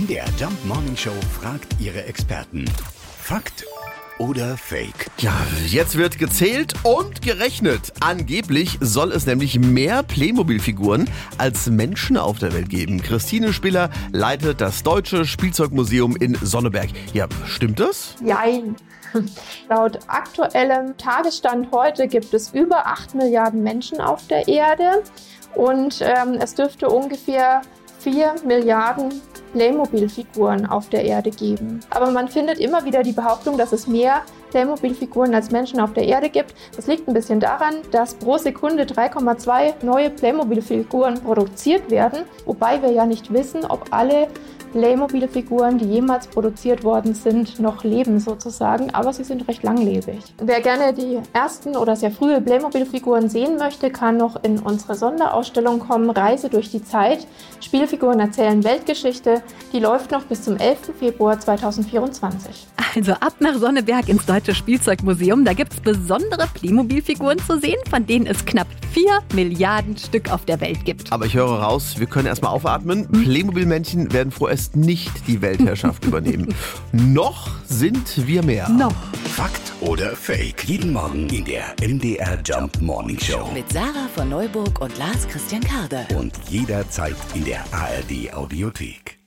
[0.00, 2.64] MDR Jump Morning Show fragt ihre Experten.
[3.20, 3.66] Fakt
[4.18, 5.10] oder Fake?
[5.18, 5.34] Ja,
[5.66, 7.92] jetzt wird gezählt und gerechnet.
[8.00, 13.02] Angeblich soll es nämlich mehr Playmobil-Figuren als Menschen auf der Welt geben.
[13.02, 16.88] Christine Spiller leitet das Deutsche Spielzeugmuseum in Sonneberg.
[17.12, 18.14] Ja, stimmt das?
[18.24, 18.76] Jein.
[19.68, 25.02] Laut aktuellem Tagesstand heute gibt es über 8 Milliarden Menschen auf der Erde
[25.54, 27.60] und ähm, es dürfte ungefähr
[27.98, 29.20] 4 Milliarden
[29.52, 31.80] Playmobil-Figuren auf der Erde geben.
[31.90, 36.04] Aber man findet immer wieder die Behauptung, dass es mehr Playmobil-Figuren als Menschen auf der
[36.04, 36.54] Erde gibt.
[36.76, 42.90] Das liegt ein bisschen daran, dass pro Sekunde 3,2 neue Playmobil-Figuren produziert werden, wobei wir
[42.90, 44.28] ja nicht wissen, ob alle
[44.72, 50.18] Playmobil-Figuren, die jemals produziert worden sind, noch leben sozusagen, aber sie sind recht langlebig.
[50.38, 55.80] Wer gerne die ersten oder sehr frühe Playmobil-Figuren sehen möchte, kann noch in unsere Sonderausstellung
[55.80, 57.26] kommen, Reise durch die Zeit.
[57.60, 59.42] Spielfiguren erzählen Weltgeschichte.
[59.72, 60.92] Die läuft noch bis zum 11.
[60.98, 62.66] Februar 2024.
[62.94, 65.44] Also ab nach Sonneberg ins Deutsche Spielzeugmuseum.
[65.44, 70.44] Da gibt es besondere Playmobil-Figuren zu sehen, von denen es knapp 4 Milliarden Stück auf
[70.44, 71.12] der Welt gibt.
[71.12, 73.06] Aber ich höre raus, wir können erstmal aufatmen.
[73.08, 76.54] Playmobil-Männchen werden vorerst nicht die Weltherrschaft übernehmen.
[76.92, 78.68] Noch sind wir mehr.
[78.68, 78.94] Noch.
[79.24, 80.64] Fakt oder Fake?
[80.64, 83.48] Jeden Morgen in der MDR Jump Morning Show.
[83.54, 86.06] Mit Sarah von Neuburg und Lars Christian Karde.
[86.16, 89.19] Und jederzeit in der ARD Audiothek.